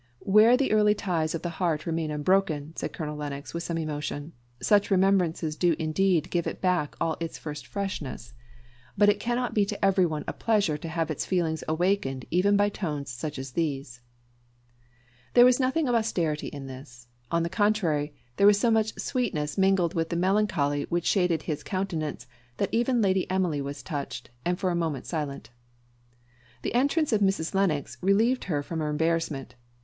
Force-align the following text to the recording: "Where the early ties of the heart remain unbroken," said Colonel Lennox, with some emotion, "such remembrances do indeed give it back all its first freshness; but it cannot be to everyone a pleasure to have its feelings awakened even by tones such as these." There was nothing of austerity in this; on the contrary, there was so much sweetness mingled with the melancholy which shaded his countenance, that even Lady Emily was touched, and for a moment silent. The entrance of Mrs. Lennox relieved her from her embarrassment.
"Where 0.25 0.57
the 0.57 0.71
early 0.71 0.95
ties 0.95 1.35
of 1.35 1.43
the 1.43 1.51
heart 1.61 1.85
remain 1.85 2.09
unbroken," 2.09 2.75
said 2.75 2.91
Colonel 2.91 3.15
Lennox, 3.15 3.53
with 3.53 3.61
some 3.61 3.77
emotion, 3.77 4.33
"such 4.59 4.89
remembrances 4.89 5.55
do 5.55 5.75
indeed 5.77 6.31
give 6.31 6.47
it 6.47 6.59
back 6.59 6.95
all 6.99 7.17
its 7.19 7.37
first 7.37 7.67
freshness; 7.67 8.33
but 8.97 9.09
it 9.09 9.19
cannot 9.19 9.53
be 9.53 9.63
to 9.63 9.85
everyone 9.85 10.23
a 10.27 10.33
pleasure 10.33 10.75
to 10.75 10.87
have 10.87 11.11
its 11.11 11.23
feelings 11.23 11.63
awakened 11.67 12.25
even 12.31 12.57
by 12.57 12.67
tones 12.67 13.11
such 13.11 13.37
as 13.37 13.51
these." 13.51 14.01
There 15.35 15.45
was 15.45 15.59
nothing 15.59 15.87
of 15.87 15.93
austerity 15.93 16.47
in 16.47 16.65
this; 16.65 17.07
on 17.29 17.43
the 17.43 17.47
contrary, 17.47 18.11
there 18.37 18.47
was 18.47 18.59
so 18.59 18.71
much 18.71 18.95
sweetness 18.99 19.55
mingled 19.55 19.93
with 19.93 20.09
the 20.09 20.15
melancholy 20.15 20.87
which 20.89 21.05
shaded 21.05 21.43
his 21.43 21.61
countenance, 21.61 22.25
that 22.57 22.69
even 22.71 23.03
Lady 23.03 23.29
Emily 23.29 23.61
was 23.61 23.83
touched, 23.83 24.31
and 24.45 24.59
for 24.59 24.71
a 24.71 24.75
moment 24.75 25.05
silent. 25.05 25.51
The 26.63 26.73
entrance 26.73 27.13
of 27.13 27.21
Mrs. 27.21 27.53
Lennox 27.53 27.99
relieved 28.01 28.45
her 28.45 28.63
from 28.63 28.79
her 28.79 28.89
embarrassment. 28.89 29.53